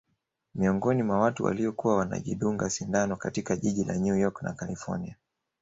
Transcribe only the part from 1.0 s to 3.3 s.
mwa watu waliokuwa wanajidunga sindano